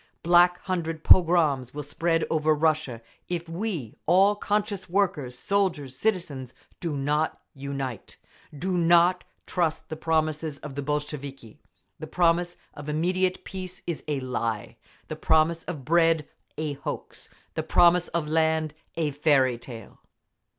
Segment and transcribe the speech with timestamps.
[0.23, 8.17] Black Hundred pogroms will spread over Russia, if we all—conscious workers, soldiers, citizens—do not unite….
[8.57, 11.59] Do not trust the promises of the Bolsheviki!
[11.99, 14.75] The promise of immediate peace—is a lie!
[15.07, 17.29] The promise of bread—a hoax!
[17.53, 19.99] The promise of land—a fairy tale!